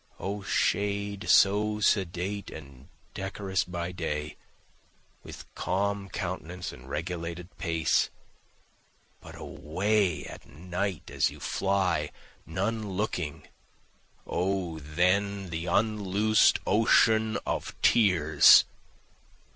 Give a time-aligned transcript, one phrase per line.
[0.19, 4.35] O shade so sedate and decorous by day,
[5.21, 8.09] with calm countenance and regulated pace,
[9.19, 12.09] But away at night as you fly,
[12.47, 13.47] none looking
[14.25, 18.65] O then the unloosen'd ocean, Of tears!